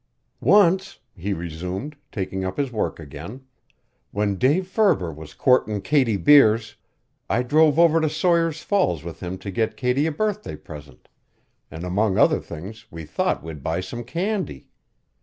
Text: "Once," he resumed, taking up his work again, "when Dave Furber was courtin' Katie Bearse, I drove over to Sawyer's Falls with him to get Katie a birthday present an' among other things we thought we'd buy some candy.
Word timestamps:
"Once," 0.39 0.97
he 1.15 1.31
resumed, 1.31 1.95
taking 2.11 2.43
up 2.43 2.57
his 2.57 2.71
work 2.71 2.99
again, 2.99 3.45
"when 4.09 4.35
Dave 4.35 4.67
Furber 4.67 5.13
was 5.15 5.35
courtin' 5.35 5.79
Katie 5.79 6.17
Bearse, 6.17 6.75
I 7.29 7.43
drove 7.43 7.77
over 7.77 8.01
to 8.01 8.09
Sawyer's 8.09 8.63
Falls 8.63 9.03
with 9.03 9.19
him 9.21 9.37
to 9.37 9.51
get 9.51 9.77
Katie 9.77 10.07
a 10.07 10.11
birthday 10.11 10.55
present 10.55 11.07
an' 11.69 11.85
among 11.85 12.17
other 12.17 12.39
things 12.39 12.87
we 12.89 13.05
thought 13.05 13.43
we'd 13.43 13.61
buy 13.61 13.79
some 13.79 14.03
candy. 14.03 14.65